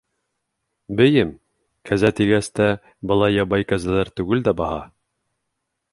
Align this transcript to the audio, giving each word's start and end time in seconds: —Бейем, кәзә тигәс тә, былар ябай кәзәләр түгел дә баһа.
—Бейем, 1.01 1.33
кәзә 1.89 2.11
тигәс 2.21 2.49
тә, 2.61 2.69
былар 3.11 3.35
ябай 3.37 3.69
кәзәләр 3.73 4.11
түгел 4.21 4.43
дә 4.49 4.59
баһа. 4.63 4.85